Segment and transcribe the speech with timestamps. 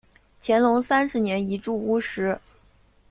[0.39, 2.39] 干隆三十年移驻乌什。